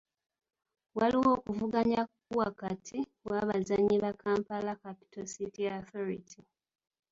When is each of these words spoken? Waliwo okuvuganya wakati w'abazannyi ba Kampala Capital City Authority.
Waliwo 0.97 1.29
okuvuganya 1.37 2.01
wakati 2.39 2.97
w'abazannyi 3.29 3.95
ba 4.03 4.11
Kampala 4.21 4.73
Capital 4.83 5.25
City 5.35 5.63
Authority. 5.77 6.39